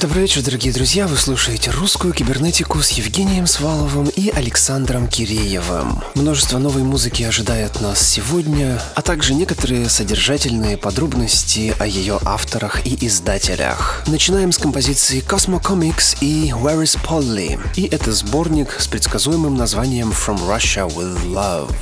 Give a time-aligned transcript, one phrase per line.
[0.00, 1.06] Добрый вечер, дорогие друзья.
[1.06, 6.02] Вы слушаете русскую кибернетику с Евгением Сваловым и Александром Киреевым.
[6.14, 12.96] Множество новой музыки ожидает нас сегодня, а также некоторые содержательные подробности о ее авторах и
[13.06, 14.02] издателях.
[14.06, 17.60] Начинаем с композиции Cosmo Comics и Where is Polly?
[17.76, 21.74] И это сборник с предсказуемым названием From Russia with Love.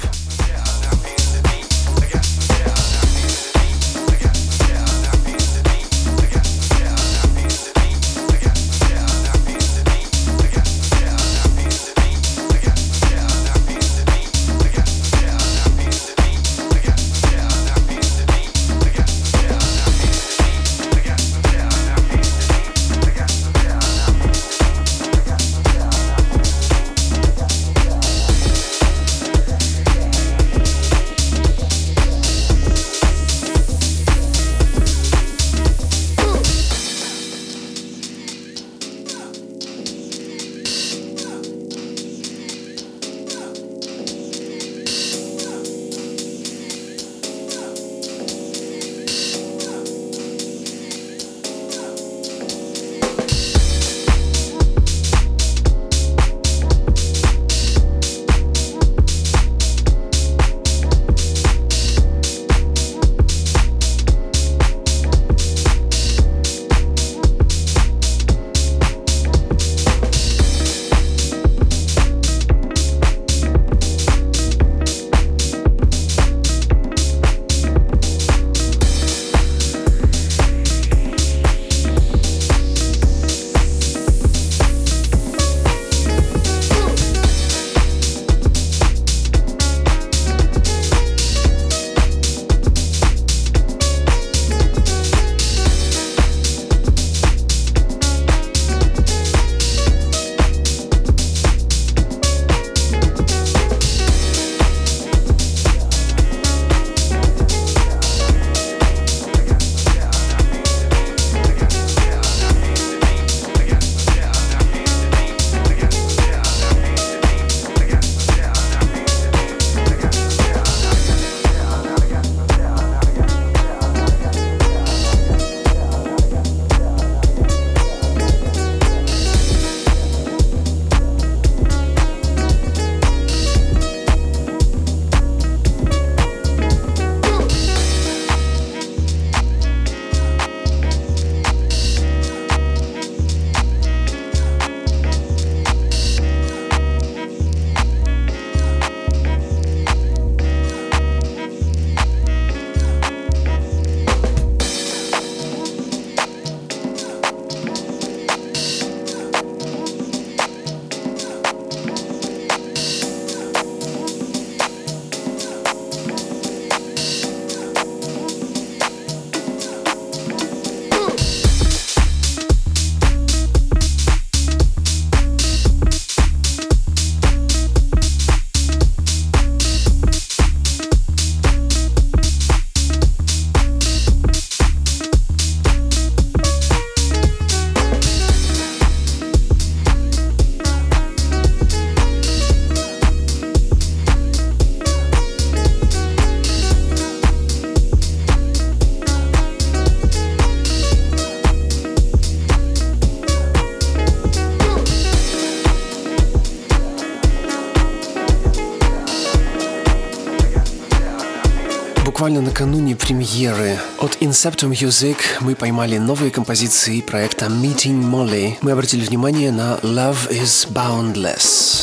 [214.28, 218.58] Inceptum Music мы поймали новые композиции проекта Meeting Molly.
[218.60, 221.77] Мы обратили внимание на Love is Boundless.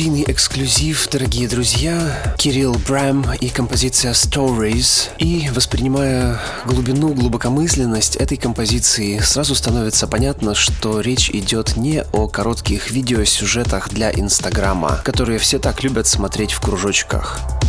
[0.00, 2.34] Студийный эксклюзив, дорогие друзья.
[2.38, 5.10] Кирилл Брэм и композиция Stories.
[5.18, 12.90] И воспринимая глубину, глубокомысленность этой композиции, сразу становится понятно, что речь идет не о коротких
[12.90, 17.59] видеосюжетах для Инстаграма, которые все так любят смотреть в кружочках.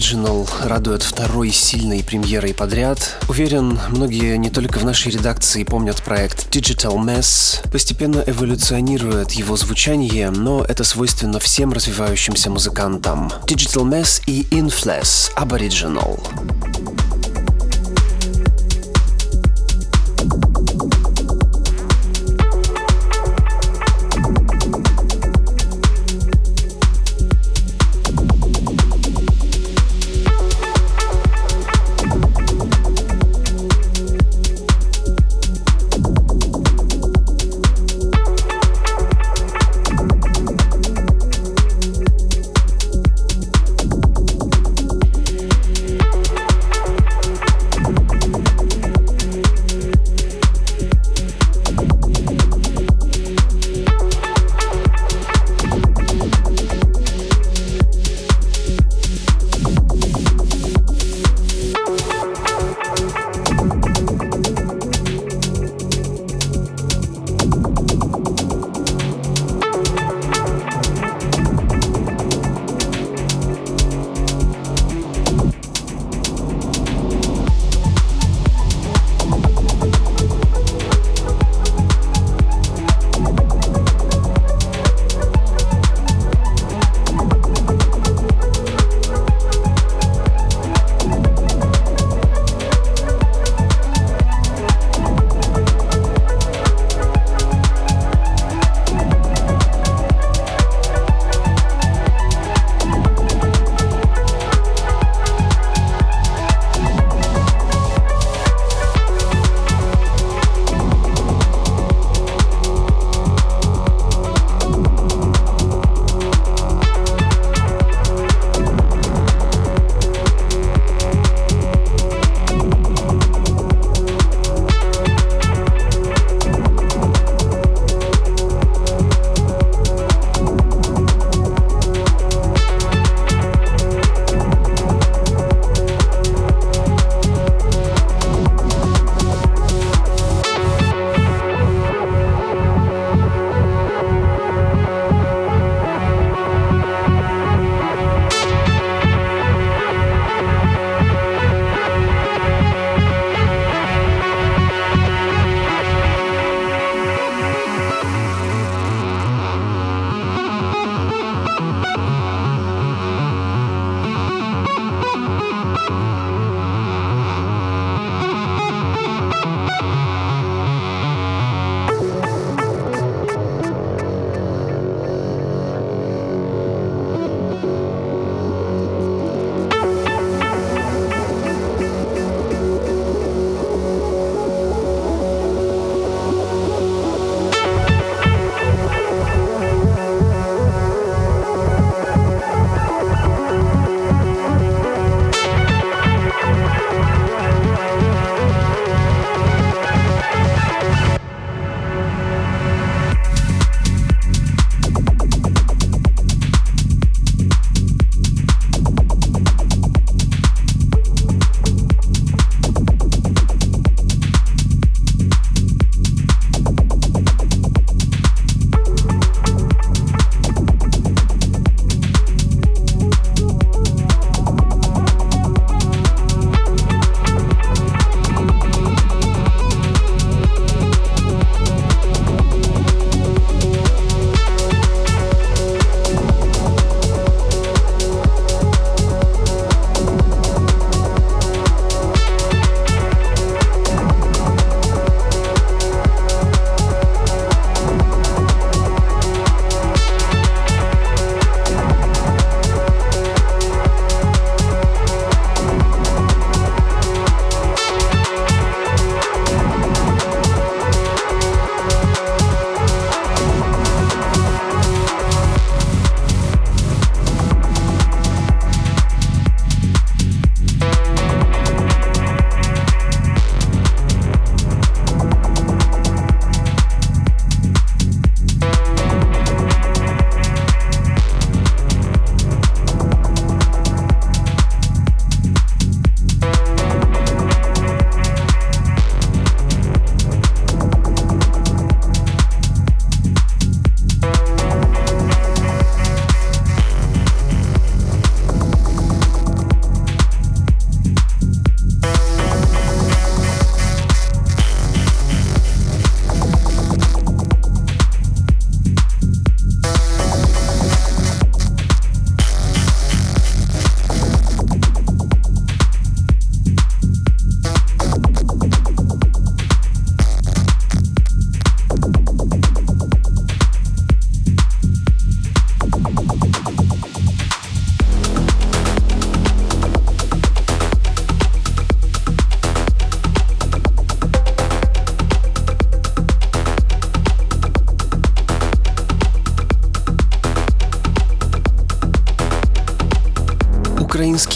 [0.00, 3.18] Aboriginal радует второй сильной премьерой подряд.
[3.28, 7.70] Уверен, многие не только в нашей редакции помнят проект Digital Mess.
[7.70, 13.30] Постепенно эволюционирует его звучание, но это свойственно всем развивающимся музыкантам.
[13.44, 16.18] Digital Mess и Infless Aboriginal.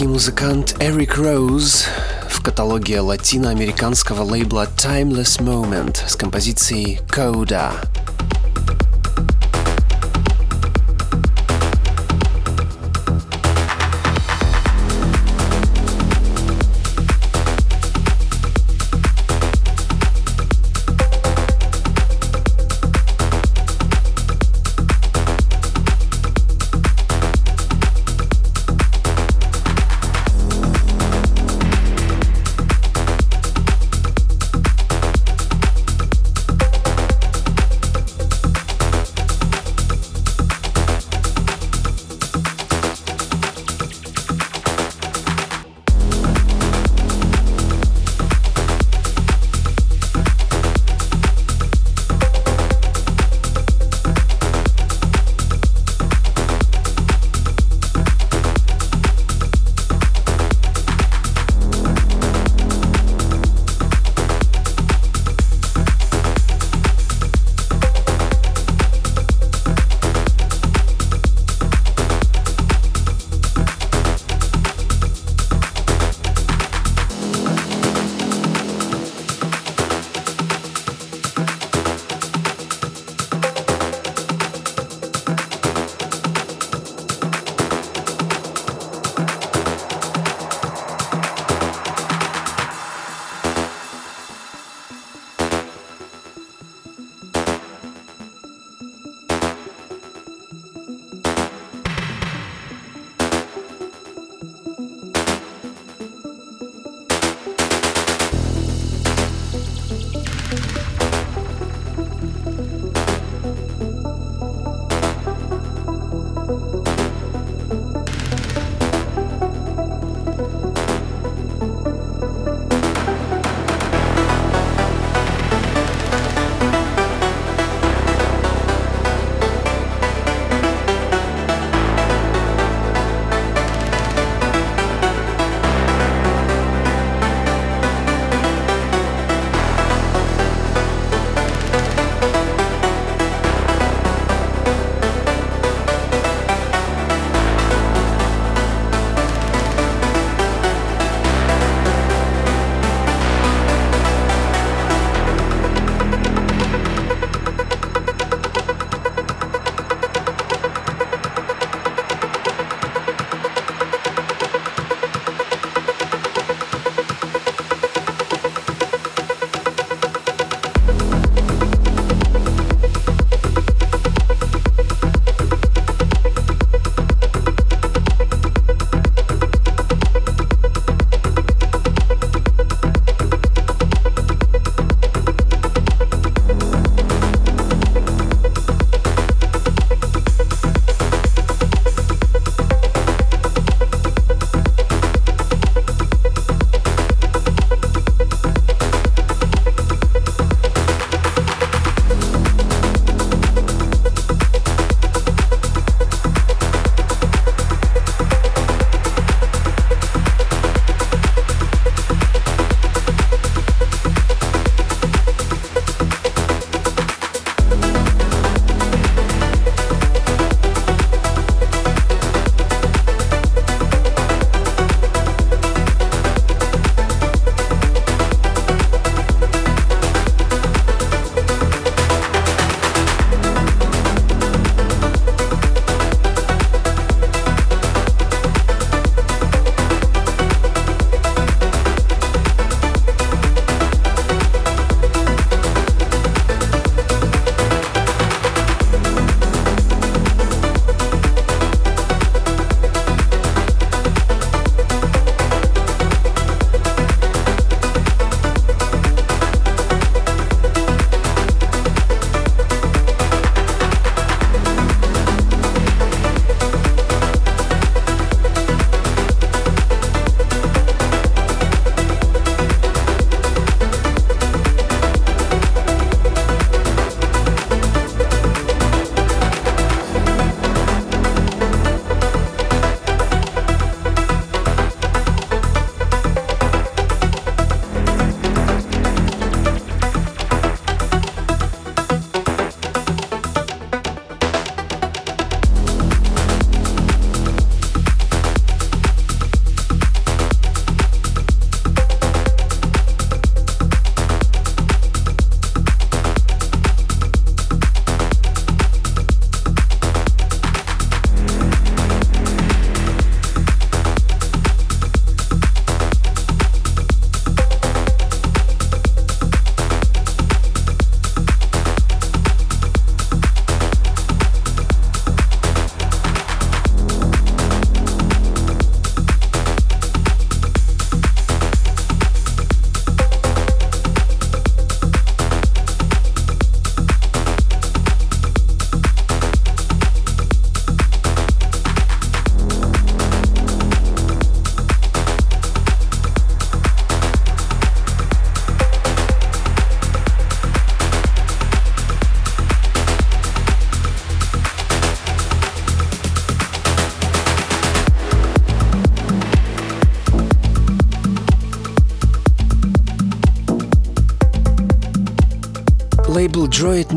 [0.04, 1.86] Украинский музыкант Эрик Роуз
[2.28, 7.72] в каталоге латиноамериканского лейбла Timeless Moment с композицией Coda.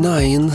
[0.08, 0.52] 9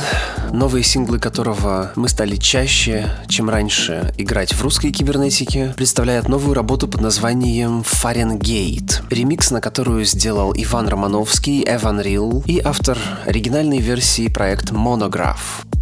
[0.52, 6.88] новые синглы которого мы стали чаще, чем раньше, играть в русской кибернетике, представляет новую работу
[6.88, 14.28] под названием Fahrenheit, ремикс на которую сделал Иван Романовский, Эван Рил и автор оригинальной версии
[14.28, 15.73] проект Monograph.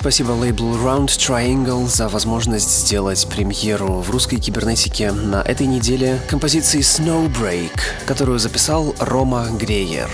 [0.00, 6.80] Спасибо лейблу Round Triangle за возможность сделать премьеру в русской кибернетике на этой неделе композиции
[6.80, 10.08] Snowbreak, которую записал Рома Греер.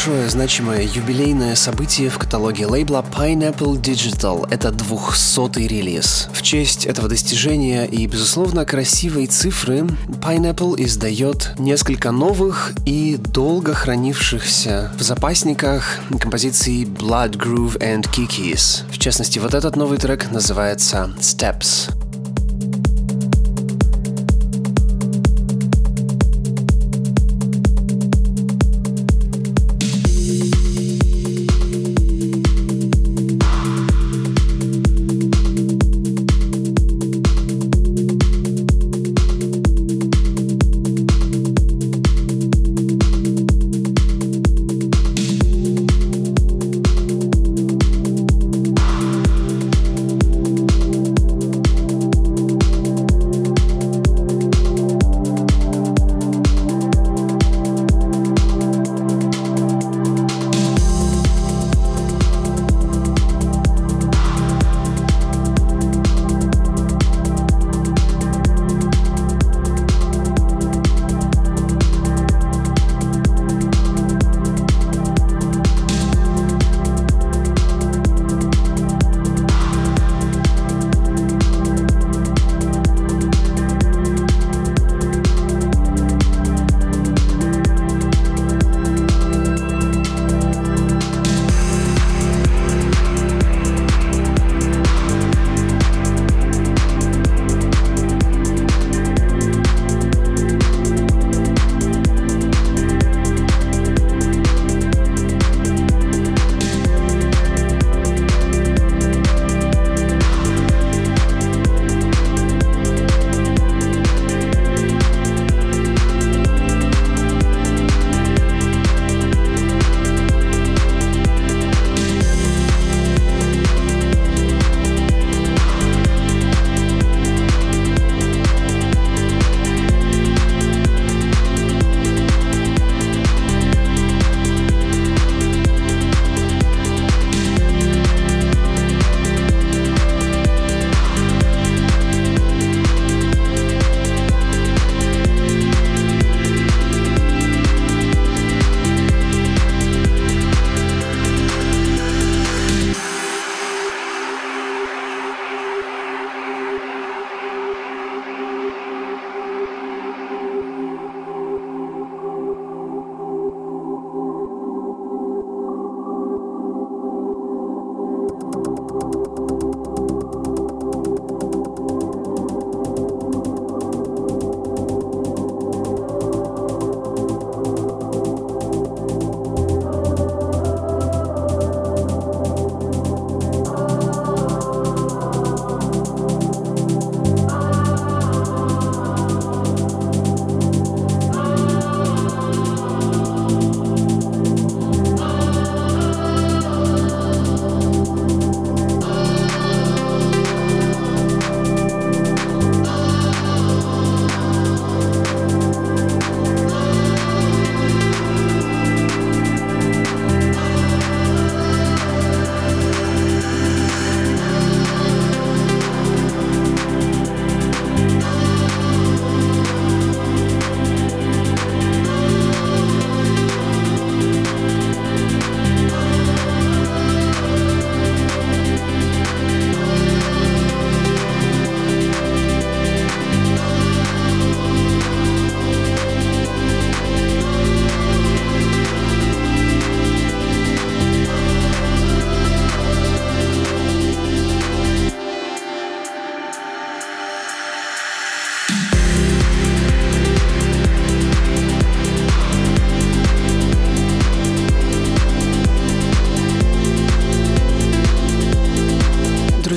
[0.00, 4.48] Большое значимое юбилейное событие в каталоге лейбла Pineapple Digital.
[4.50, 6.30] Это 200-й релиз.
[6.32, 14.90] В честь этого достижения и, безусловно, красивой цифры Pineapple издает несколько новых и долго хранившихся
[14.98, 18.90] в запасниках композиций Blood Groove and Kikis.
[18.90, 22.09] В частности, вот этот новый трек называется Steps.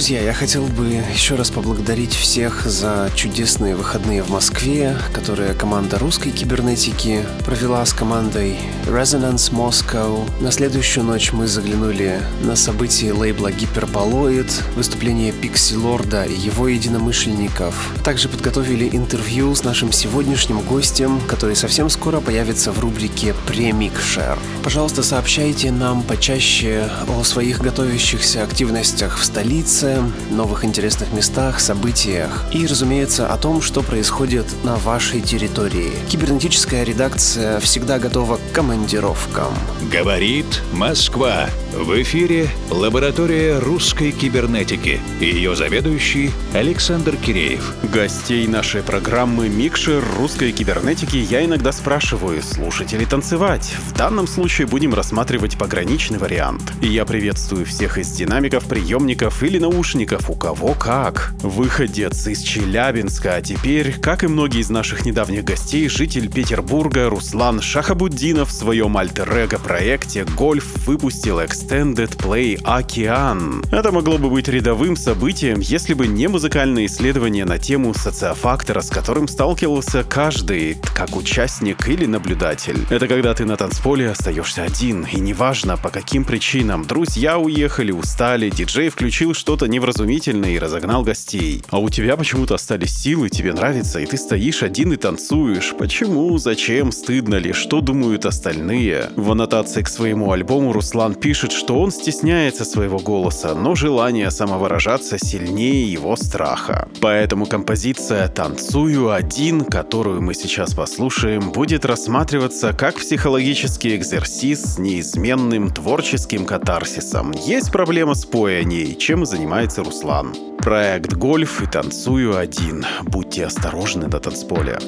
[0.03, 5.97] Друзья, я хотел бы еще раз поблагодарить всех за чудесные выходные в Москве, которые команда
[5.97, 10.29] русской кибернетики провела с командой Resonance Moscow.
[10.41, 17.93] На следующую ночь мы заглянули на события лейбла Гиперболоид, выступление Пикси Лорда и его единомышленников.
[18.03, 24.37] Также подготовили интервью с нашим сегодняшним гостем, который совсем скоро появится в рубрике Премикшер.
[24.63, 30.01] Пожалуйста, сообщайте нам почаще о своих готовящихся активностях в столице,
[30.31, 35.91] новых интересных местах, событиях и, разумеется, о том, что происходит на вашей территории.
[36.09, 39.51] Кибернетическая редакция всегда готова командировкам.
[39.91, 41.49] Говорит Москва.
[41.73, 45.01] В эфире лаборатория русской кибернетики.
[45.19, 47.73] Ее заведующий Александр Киреев.
[47.91, 53.73] Гостей нашей программы «Микшер русской кибернетики» я иногда спрашиваю, слушать или танцевать.
[53.87, 56.73] В данном случае будем рассматривать пограничный вариант.
[56.79, 61.33] И я приветствую всех из динамиков, приемников или наушников, у кого как.
[61.41, 67.59] Выходец из Челябинска, а теперь, как и многие из наших недавних гостей, житель Петербурга Руслан
[67.59, 69.33] Шахабуддинов в своем альтер
[69.63, 73.63] проекте «Гольф» выпустил Extended Play «Океан».
[73.71, 78.89] Это могло бы быть рядовым событием, если бы не музыкальное исследование на тему социофактора, с
[78.89, 82.85] которым сталкивался каждый, как участник или наблюдатель.
[82.89, 86.85] Это когда ты на танцполе остаешься один, и неважно по каким причинам.
[86.85, 91.63] Друзья уехали, устали, диджей включил что-то невразумительное и разогнал гостей.
[91.69, 95.73] А у тебя почему-то остались силы, тебе нравится, и ты стоишь один и танцуешь.
[95.77, 99.11] Почему, зачем, стыдно ли, что думают остальные?
[99.15, 105.17] В аннотации к своему альбому Руслан пишет, что он стесняется своего голоса, но желание самовыражаться
[105.19, 106.87] сильнее его страха.
[106.99, 115.69] Поэтому композиция «Танцую один», которую мы сейчас послушаем, будет рассматриваться как психологический экзерсис с неизменным
[115.69, 117.31] творческим катарсисом.
[117.45, 120.33] Есть проблема с пояней, чем и занимается Руслан.
[120.57, 122.85] Проект «Гольф» и «Танцую один».
[123.03, 124.79] Будьте осторожны на танцполе.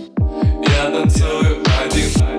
[0.67, 2.34] Я танцую один,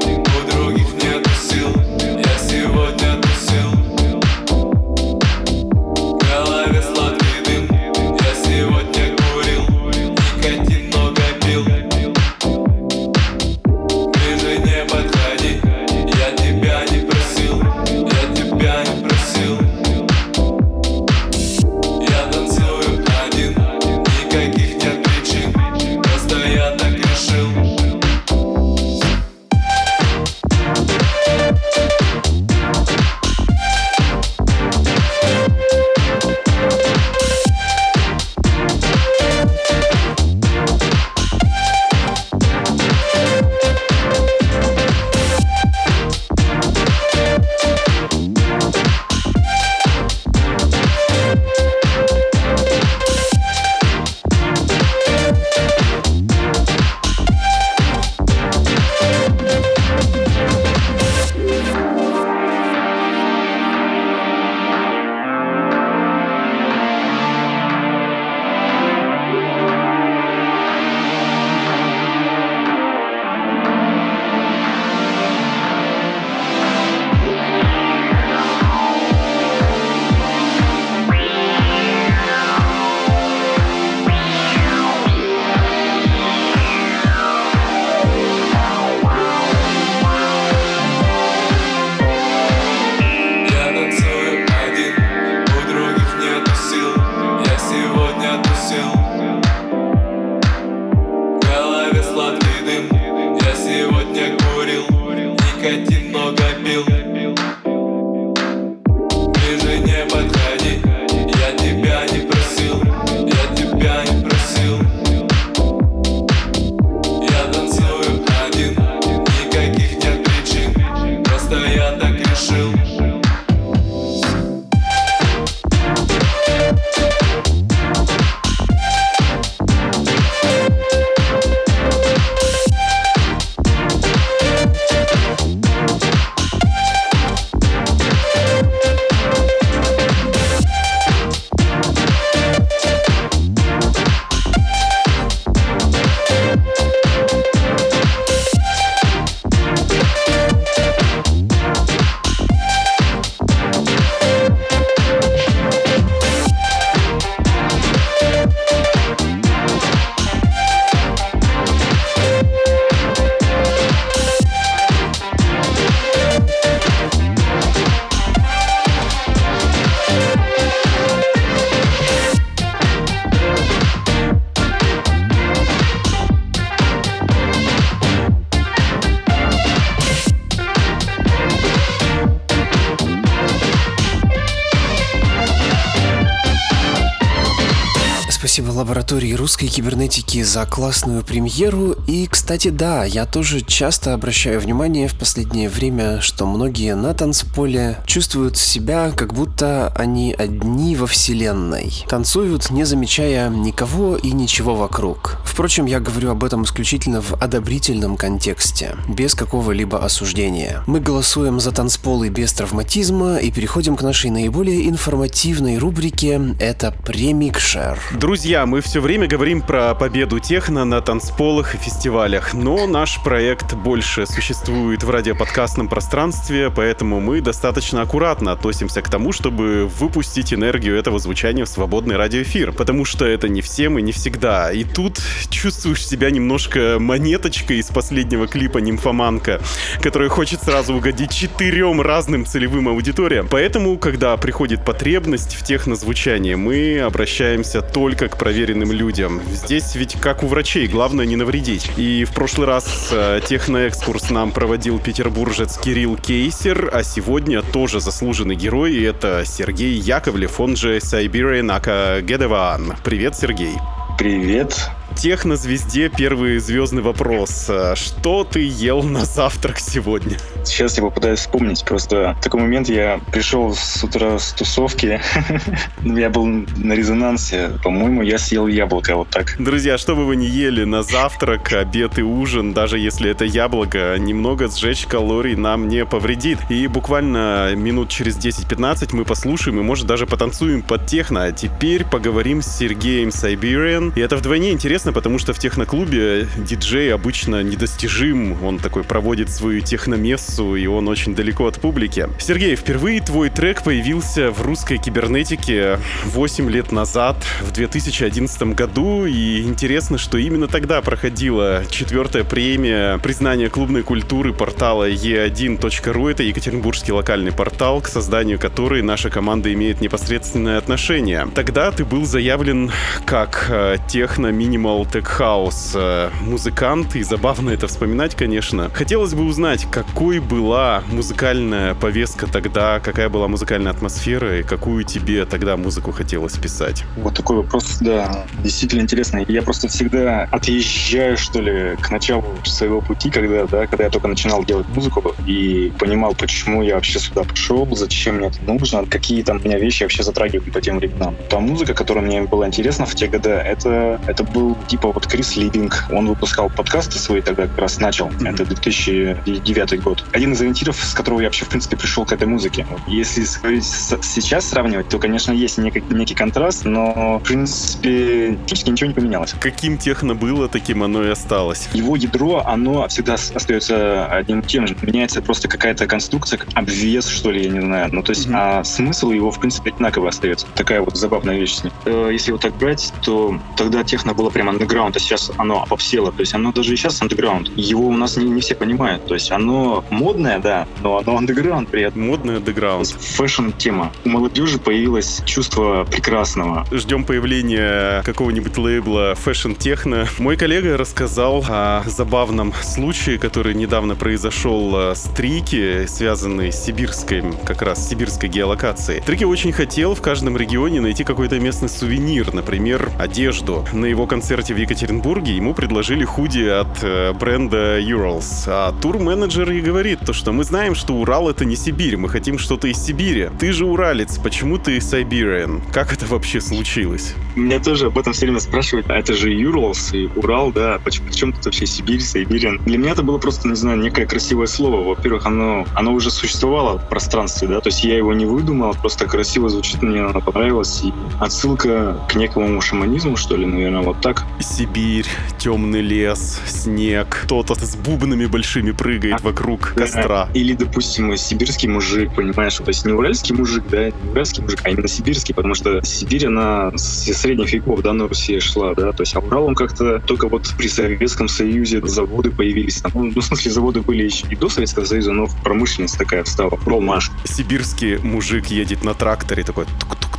[188.56, 191.94] Спасибо лаборатории русской кибернетики за классную премьеру.
[192.06, 197.98] И, кстати, да, я тоже часто обращаю внимание в последнее время, что многие на танцполе
[198.06, 202.06] чувствуют себя, как будто они одни во вселенной.
[202.08, 205.36] Танцуют, не замечая никого и ничего вокруг.
[205.44, 210.82] Впрочем, я говорю об этом исключительно в одобрительном контексте, без какого-либо осуждения.
[210.86, 218.00] Мы голосуем за танцполы без травматизма и переходим к нашей наиболее информативной рубрике «Это премикшер».
[218.18, 223.74] Друзья, мы все время говорим про победу техно на танцполах и фестивалях, но наш проект
[223.74, 230.96] больше существует в радиоподкастном пространстве, поэтому мы достаточно аккуратно относимся к тому, чтобы выпустить энергию
[230.96, 234.70] этого звучания в свободный радиоэфир, потому что это не всем и не всегда.
[234.70, 235.20] И тут
[235.50, 239.60] чувствуешь себя немножко монеточкой из последнего клипа «Нимфоманка»,
[240.00, 243.48] который хочет сразу угодить четырем разным целевым аудиториям.
[243.50, 249.40] Поэтому, когда приходит потребность в технозвучании, мы обращаемся только к проверенным людям.
[249.50, 251.90] Здесь ведь как у врачей, главное не навредить.
[251.96, 258.56] И в прошлый раз э, техноэкскурс нам проводил петербуржец Кирилл Кейсер, а сегодня тоже заслуженный
[258.56, 262.94] герой, и это Сергей Яковлев, он же Siberian Ака Гедеван.
[263.04, 263.74] Привет, Сергей.
[264.18, 267.66] Привет технозвезде первый звездный вопрос.
[267.68, 270.36] А что ты ел на завтрак сегодня?
[270.64, 271.84] Сейчас я попытаюсь вспомнить.
[271.84, 275.20] Просто в такой момент я пришел с утра с тусовки.
[276.02, 277.72] я был на резонансе.
[277.82, 279.56] По-моему, я съел яблоко вот так.
[279.58, 284.16] Друзья, что бы вы ни ели на завтрак, обед и ужин, даже если это яблоко,
[284.18, 286.58] немного сжечь калорий нам не повредит.
[286.68, 291.44] И буквально минут через 10-15 мы послушаем и, может, даже потанцуем под техно.
[291.44, 294.12] А теперь поговорим с Сергеем Siberian.
[294.14, 299.50] И это вдвойне интересно, интересно, потому что в техноклубе диджей обычно недостижим, он такой проводит
[299.50, 302.28] свою техномессу, и он очень далеко от публики.
[302.38, 309.62] Сергей, впервые твой трек появился в русской кибернетике 8 лет назад, в 2011 году, и
[309.62, 316.30] интересно, что именно тогда проходила четвертая премия признания клубной культуры портала e1.ru.
[316.30, 321.46] Это Екатеринбургский локальный портал, к созданию которой наша команда имеет непосредственное отношение.
[321.54, 322.90] Тогда ты был заявлен
[323.24, 328.90] как э, техно-минимал Animal Tech House э, музыкант, и забавно это вспоминать, конечно.
[328.92, 335.44] Хотелось бы узнать, какой была музыкальная повестка тогда, какая была музыкальная атмосфера, и какую тебе
[335.44, 337.04] тогда музыку хотелось писать?
[337.16, 339.44] Вот такой вопрос, да, действительно интересный.
[339.48, 344.28] Я просто всегда отъезжаю, что ли, к началу своего пути, когда, да, когда я только
[344.28, 349.42] начинал делать музыку и понимал, почему я вообще сюда пришел, зачем мне это нужно, какие
[349.42, 351.36] там меня вещи вообще затрагивают по тем временам.
[351.48, 355.56] Та музыка, которая мне была интересна в те годы, это, это был типа вот Крис
[355.56, 358.28] Ливинг, он выпускал подкасты свои тогда как раз начал.
[358.28, 358.54] Mm-hmm.
[358.54, 360.24] Это 2009 год.
[360.32, 362.86] Один из ориентиров, с которого я вообще, в принципе, пришел к этой музыке.
[363.06, 369.14] Если сейчас сравнивать, то, конечно, есть некий, некий контраст, но, в принципе, практически ничего не
[369.14, 369.54] поменялось.
[369.60, 371.88] Каким техно было, таким оно и осталось.
[371.92, 374.96] Его ядро, оно всегда остается одним тем же.
[375.02, 378.08] Меняется просто какая-то конструкция, обвес, что ли, я не знаю.
[378.12, 378.80] Ну, то есть, mm-hmm.
[378.80, 380.66] а смысл его, в принципе, одинаково остается.
[380.74, 381.92] Такая вот забавная вещь с ним.
[382.04, 386.32] Э, если вот так брать, то тогда техно было прям андеграунд, а сейчас оно попсело.
[386.32, 387.70] То есть оно даже и сейчас андеграунд.
[387.76, 389.26] Его у нас не, не все понимают.
[389.26, 392.26] То есть оно модное, да, но оно андеграунд при этом.
[392.26, 393.08] Модный андеграунд.
[393.08, 394.12] Fashion-тема.
[394.24, 396.86] У молодежи появилось чувство прекрасного.
[396.90, 400.28] Ждем появления какого-нибудь лейбла Fashion Techno.
[400.38, 407.44] Мой коллега рассказал о забавном случае, который недавно произошел э, с Трики, связанный с сибирской,
[407.64, 409.22] как раз сибирской геолокацией.
[409.22, 413.84] Трики очень хотел в каждом регионе найти какой-то местный сувенир, например, одежду.
[413.92, 418.64] На его концерте концерте в Екатеринбурге ему предложили худи от э, бренда Urals.
[418.66, 422.58] А тур-менеджер и говорит, то, что мы знаем, что Урал это не Сибирь, мы хотим
[422.58, 423.50] что-то из Сибири.
[423.58, 425.82] Ты же уралец, почему ты Siberian?
[425.92, 427.34] Как это вообще случилось?
[427.54, 429.10] Меня тоже об этом все время спрашивают.
[429.10, 432.82] А это же Urals и Урал, да, почему, почему тут вообще Сибирь, Siberian?
[432.86, 435.06] Для меня это было просто, не знаю, некое красивое слово.
[435.06, 439.26] Во-первых, оно, оно уже существовало в пространстве, да, то есть я его не выдумал, просто
[439.26, 441.02] красиво звучит, мне оно понравилось.
[441.04, 444.45] И отсылка к некому шаманизму, что ли, наверное, вот так.
[444.60, 445.26] Сибирь,
[445.58, 450.48] темный лес, снег, кто-то с бубнами большими прыгает вокруг костра.
[450.54, 454.90] Или, допустим, сибирский мужик, понимаешь, то есть не уральский мужик, да, не уральский мужик, а
[454.90, 459.22] именно сибирский, потому что Сибирь, она с средних веков, да, на Руси шла, да, то
[459.22, 463.44] есть а Урал, он как-то только вот при Советском Союзе заводы появились, там, ну, в
[463.44, 467.30] смысле, заводы были еще и до Советского Союза, но промышленность такая встала, Уралмаш.
[467.44, 470.35] Сибирский мужик едет на тракторе такой тук-тук-тук-тук.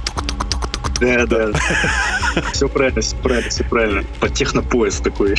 [0.99, 1.51] Да, да.
[2.53, 4.03] Все правильно, все правильно, все правильно.
[4.19, 5.35] По технопоезд такой.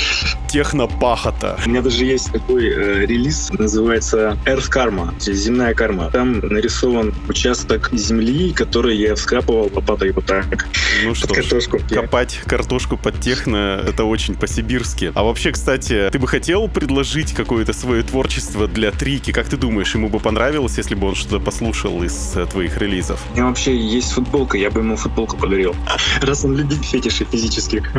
[0.49, 1.59] Технопахота.
[1.65, 6.11] У меня даже есть такой э, релиз, называется Earth Karma, земная карма.
[6.11, 10.67] Там нарисован участок земли, который я вскапывал лопатой вот так.
[11.05, 11.79] Ну что картошку.
[11.79, 15.13] Ж, копать картошку под техно, это очень по-сибирски.
[15.15, 19.33] А вообще, кстати, ты бы хотел предложить какое-то свое творчество для Трики?
[19.33, 23.21] Как ты думаешь, ему бы понравилось, если бы он что-то послушал из э, твоих релизов?
[23.33, 25.75] У меня вообще есть футболка, я бы ему футболку подарил.
[26.21, 27.91] Раз он любит фетиши физических.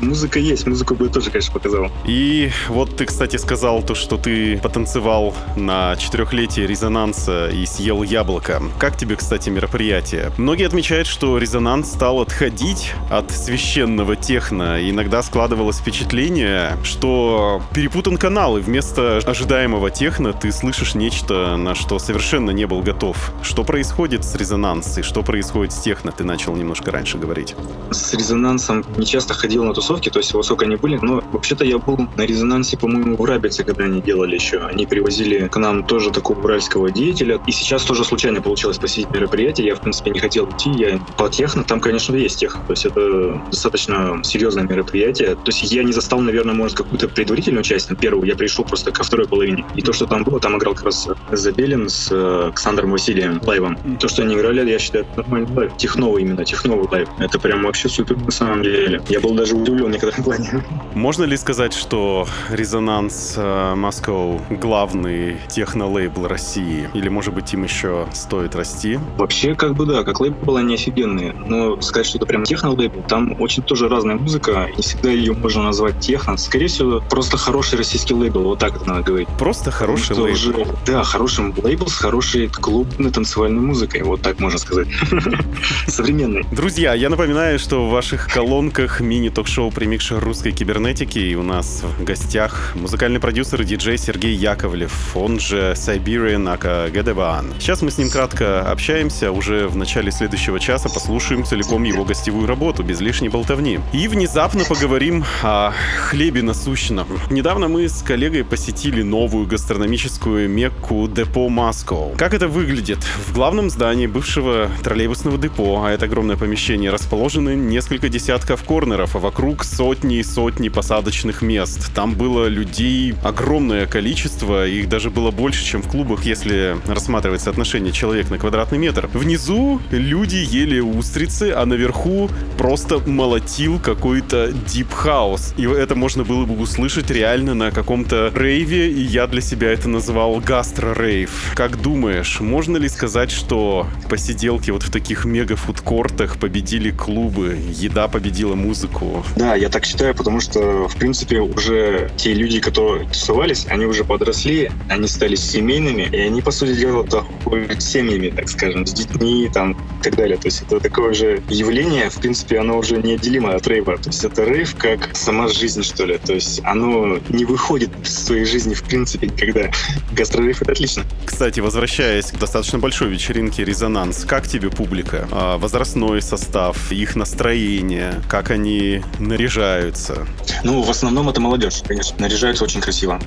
[0.00, 1.92] Музыка есть, музыку бы тоже, конечно, показал.
[2.06, 8.60] И вот ты, кстати, сказал то, что ты потанцевал на четырехлетие резонанса и съел яблоко.
[8.78, 10.32] Как тебе, кстати, мероприятие?
[10.38, 14.78] Многие отмечают, что резонанс стал отходить от священного техно.
[14.90, 21.98] Иногда складывалось впечатление, что перепутан канал, и вместо ожидаемого техно ты слышишь нечто, на что
[22.00, 23.32] совершенно не был готов.
[23.42, 24.80] Что происходит с резонансом?
[25.02, 26.12] Что происходит с техно?
[26.12, 27.54] Ты начал немножко раньше говорить.
[27.90, 31.64] С резонансом не часто ходил на тусовки, то есть во сколько они были, но вообще-то
[31.64, 34.58] я был на резонансе, по-моему, в Рабице, когда они делали еще.
[34.58, 37.40] Они привозили к нам тоже такого уральского деятеля.
[37.46, 39.68] И сейчас тоже случайно получилось посетить мероприятие.
[39.68, 40.70] Я, в принципе, не хотел идти.
[40.70, 42.62] Я по техно, там, конечно, есть техно.
[42.66, 45.34] То есть это достаточно серьезное мероприятие.
[45.34, 48.26] То есть я не застал, наверное, может, какую-то предварительную часть, там, первую.
[48.26, 49.64] Я пришел просто ко второй половине.
[49.74, 53.76] И то, что там было, там играл как раз Забелин с э, Александром Василием лайвом.
[53.98, 55.76] То, что они играли, я считаю, это нормальный лайв.
[55.76, 57.08] Техновый именно, техновый лайв.
[57.18, 59.02] Это прям вообще супер на самом деле.
[59.08, 60.64] Я был даже удивлен в некотором плане.
[60.94, 66.88] Можно ли сказать, что Резонанс э, Moscow главный техно-лейбл России?
[66.94, 68.98] Или, может быть, им еще стоит расти?
[69.16, 71.32] Вообще, как бы да, как лейбл они офигенные.
[71.32, 74.68] Но сказать, что это прям техно-лейбл, там очень тоже разная музыка.
[74.76, 76.36] Не всегда ее можно назвать техно.
[76.36, 79.28] Скорее всего, просто хороший российский лейбл, вот так это надо говорить.
[79.38, 80.32] Просто хороший лейбл.
[80.32, 84.88] Уже, да, хороший лейбл с хорошей клубной танцевальной музыкой, вот так можно сказать.
[85.86, 86.44] Современный.
[86.52, 92.04] Друзья, я напоминаю, что в ваших колонках мини-ток-шоу «Примикшер русской кибернетики» и у нас в
[92.04, 97.52] гостях музыкальный продюсер и диджей Сергей Яковлев, он же Siberian Ака Гедеван.
[97.58, 102.46] Сейчас мы с ним кратко общаемся, уже в начале следующего часа послушаем целиком его гостевую
[102.46, 103.80] работу, без лишней болтовни.
[103.92, 105.72] И внезапно поговорим о
[106.08, 107.06] хлебе насущном.
[107.30, 112.08] Недавно мы с коллегой посетили новую гастрономическую мекку Депо Москва.
[112.16, 112.98] Как это выглядит?
[113.26, 119.18] В главном здании бывшего троллейбусного депо, а это огромное помещение, расположены несколько десятков корнеров, а
[119.18, 121.92] вокруг сотни и сотни посадочных мест.
[121.94, 127.92] Там было людей огромное количество, их даже было больше, чем в клубах, если рассматривать соотношение
[127.92, 129.08] человек на квадратный метр.
[129.12, 135.54] Внизу люди ели устрицы, а наверху просто молотил какой-то дип хаус.
[135.56, 139.88] И это можно было бы услышать реально на каком-то рейве, и я для себя это
[139.88, 141.52] называл гастро-рейв.
[141.54, 148.54] Как думаешь, можно ли сказать, что посиделки вот в таких мега-фудкортах победили клубы, еда победила
[148.54, 149.24] музыку?
[149.36, 154.04] Да, я так считаю, потому что, в принципе, уже те люди, которые тусовались, они уже
[154.04, 157.06] подросли, они стали семейными, и они, по сути дела,
[157.44, 160.36] ходят семьями, так скажем, с детьми там и так далее.
[160.36, 163.96] То есть это такое же явление, в принципе, оно уже неотделимо от рейва.
[163.98, 166.18] То есть это рейв как сама жизнь, что ли.
[166.18, 169.70] То есть оно не выходит из своей жизни, в принципе, никогда.
[170.12, 171.04] Гастрорейв— это отлично.
[171.24, 175.09] Кстати, возвращаясь к достаточно большой вечеринке «Резонанс», как тебе публика?
[175.30, 180.26] А, возрастной состав, их настроение, как они наряжаются?
[180.64, 182.16] Ну, в основном это молодежь, конечно.
[182.18, 183.20] Наряжаются очень красиво.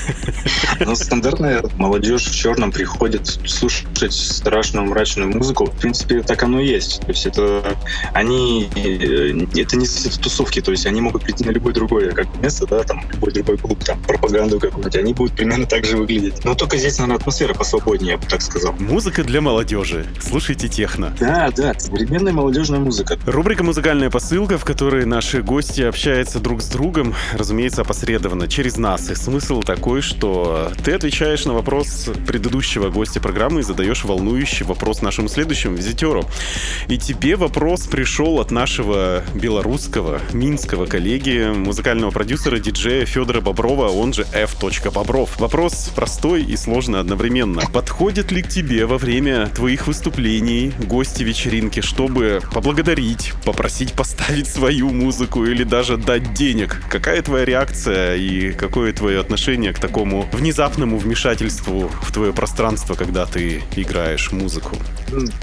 [0.80, 5.66] Но стандартная молодежь в черном приходит слушать страшную мрачную музыку.
[5.66, 7.00] В принципе, так оно и есть.
[7.00, 7.62] То есть это
[8.12, 8.68] они...
[8.76, 10.60] э, Это не тусовки.
[10.60, 13.82] То есть они могут прийти на любое другое как место, да, там, любой другой клуб,
[13.84, 14.96] там, пропаганду какую-нибудь.
[14.96, 16.44] Они будут примерно так же выглядеть.
[16.44, 18.72] Но только здесь, наверное, атмосфера посвободнее, я бы так сказал.
[18.78, 20.06] Музыка для молодежи.
[20.20, 21.12] Слушайте техно.
[21.18, 23.18] Да, да, современная молодежная музыка.
[23.26, 29.10] Рубрика «Музыкальная посылка», в которой наши гости общаются друг с другом, разумеется, опосредованно, через нас.
[29.10, 35.02] И смысл такой, что ты отвечаешь на вопрос предыдущего гостя программы и задаешь волнующий вопрос
[35.02, 36.24] нашему следующему визитеру.
[36.88, 44.12] И тебе вопрос пришел от нашего белорусского, минского коллеги, музыкального продюсера, диджея Федора Боброва, он
[44.12, 44.56] же F.
[44.92, 45.38] Бобров.
[45.40, 47.62] Вопрос простой и сложный одновременно.
[47.72, 54.90] Подходит ли к тебе во время твоих выступлений гости вечеринки, чтобы поблагодарить, попросить поставить свою
[54.90, 56.82] музыку или даже дать денег?
[56.90, 63.26] Какая твоя реакция и какое твое отношение к такому внезапному вмешательству в твое пространство, когда
[63.26, 64.76] ты играешь музыку?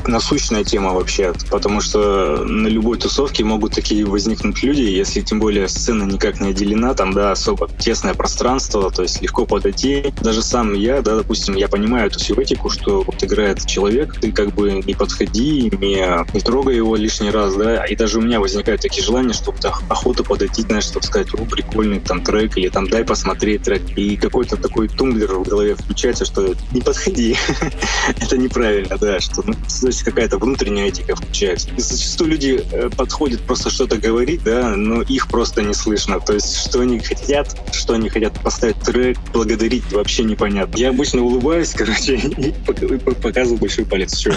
[0.06, 5.68] насущная тема вообще, потому что на любой тусовке могут такие возникнуть люди, если тем более
[5.68, 10.14] сцена никак не отделена, там, да, особо тесное пространство, то есть легко подойти.
[10.22, 14.54] Даже сам я, да, допустим, я понимаю эту сиотику, что вот играет человек, ты как
[14.54, 14.94] бы не
[15.28, 19.34] подходи, не, не трогай его лишний раз, да, и даже у меня возникают такие желания,
[19.34, 19.58] чтобы
[19.90, 24.16] охота подойти, знаешь, чтобы сказать, о, прикольный там трек, или там дай посмотреть трек, и
[24.16, 27.36] какой-то такой тумблер в голове включается, что не подходи,
[28.22, 31.70] это неправильно, да, что ну, есть какая-то внутренняя этика включается.
[31.76, 36.20] И зачастую люди э, подходят просто что-то говорить, да, но их просто не слышно.
[36.20, 40.78] То есть что они хотят, что они хотят поставить трек, благодарить вообще непонятно.
[40.78, 44.18] Я обычно улыбаюсь, короче, и пок- пок- показываю большой палец.
[44.18, 44.34] Чё?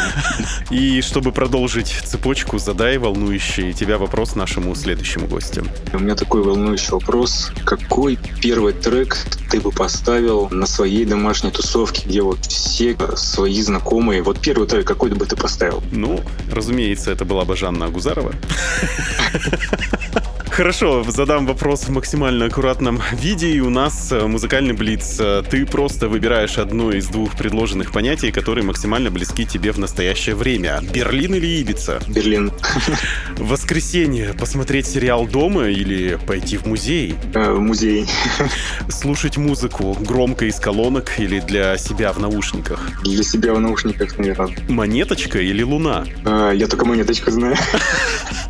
[0.70, 5.68] И чтобы продолжить цепочку, задай волнующий тебя вопрос нашему следующему гостем.
[5.92, 7.52] У меня такой волнующий вопрос.
[7.64, 9.18] Какой первый трек
[9.50, 14.22] ты бы поставил на своей домашней тусовке, где вот все свои знакомые?
[14.22, 15.82] Вот первый трек какой бы ты поставил?
[15.92, 16.20] Ну,
[16.52, 18.32] разумеется, это была бы Жанна Агузарова.
[20.50, 25.18] Хорошо, задам вопрос в максимально аккуратном виде, и у нас э, музыкальный блиц.
[25.48, 30.69] Ты просто выбираешь одно из двух предложенных понятий, которые максимально близки тебе в настоящее время.
[30.92, 32.00] Берлин или Ибица?
[32.08, 32.52] Берлин.
[33.38, 34.34] Воскресенье.
[34.38, 37.14] Посмотреть сериал дома или пойти в музей?
[37.34, 38.06] Э, в музей.
[38.88, 42.80] Слушать музыку громко из колонок или для себя в наушниках?
[43.02, 44.56] Для себя в наушниках, наверное.
[44.68, 46.04] Монеточка или луна?
[46.24, 47.56] Э, я только монеточку знаю.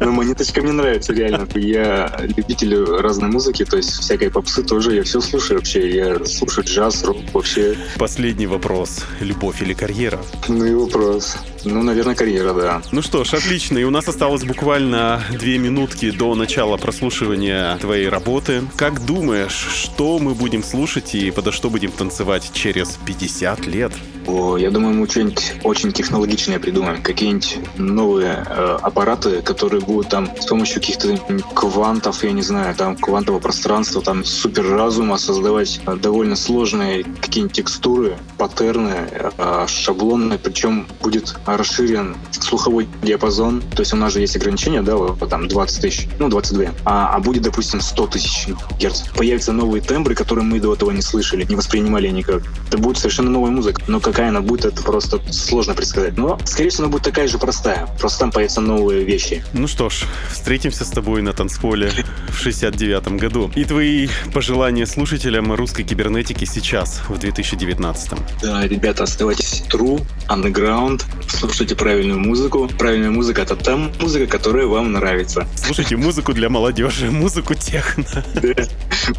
[0.00, 1.46] Но монеточка мне нравится, реально.
[1.54, 4.94] Я любитель разной музыки, то есть всякой попсы тоже.
[4.96, 5.90] Я все слушаю вообще.
[5.90, 7.76] Я слушаю джаз, рок вообще.
[7.98, 9.04] Последний вопрос.
[9.20, 10.20] Любовь или карьера?
[10.48, 11.36] Ну и вопрос.
[11.64, 12.82] Ну, наверное, карьера, да.
[12.92, 13.78] Ну что ж, отлично.
[13.78, 18.62] И у нас осталось буквально две минутки до начала прослушивания твоей работы.
[18.76, 23.92] Как думаешь, что мы будем слушать и подо что будем танцевать через 50 лет?
[24.26, 27.02] О, я думаю, мы что-нибудь очень технологичное придумаем.
[27.02, 31.16] Какие-нибудь новые э, аппараты, которые будут там с помощью каких-то
[31.54, 38.18] квантов, я не знаю, там квантового пространства, там суперразума создавать э, довольно сложные какие-нибудь текстуры,
[38.38, 40.38] паттерны, э, шаблоны.
[40.38, 43.62] Причем будет расширен слуховой диапазон.
[43.74, 44.96] То есть у нас же есть ограничения, да,
[45.28, 46.66] там 20 тысяч, ну 22.
[46.84, 48.48] А, а будет, допустим, 100 тысяч
[48.78, 49.02] герц.
[49.16, 52.42] Появятся новые тембры, которые мы до этого не слышали, не воспринимали никак.
[52.68, 53.82] Это будет совершенно новая музыка.
[53.86, 56.16] Но какая она будет, это просто сложно предсказать.
[56.16, 57.88] Но, скорее всего, она будет такая же простая.
[57.98, 59.44] Просто там появятся новые вещи.
[59.52, 61.92] Ну что ж, встретимся с тобой на танцполе
[62.28, 63.50] в 69-м году.
[63.54, 71.76] И твои пожелания слушателям русской кибернетики сейчас, в 2019 Да, ребята, оставайтесь true, underground, слушайте
[71.76, 72.68] правильную музыку.
[72.78, 75.46] Правильная музыка— это та музыка, которая вам нравится.
[75.54, 78.04] Слушайте музыку для молодежи, музыку техно.
[78.34, 78.64] Да,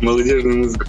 [0.02, 0.86] молодежную музыку.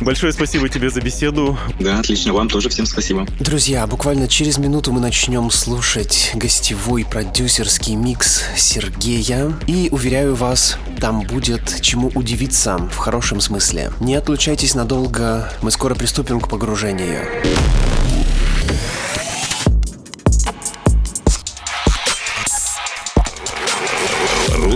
[0.00, 1.58] Большое спасибо тебе за беседу.
[1.80, 2.32] Да, отлично.
[2.36, 3.26] Вам тоже всем спасибо.
[3.40, 9.54] Друзья, буквально через минуту мы начнем слушать гостевой продюсерский микс Сергея.
[9.66, 13.90] И, уверяю вас, там будет чему удивиться в хорошем смысле.
[14.00, 17.24] Не отлучайтесь надолго, мы скоро приступим к погружению.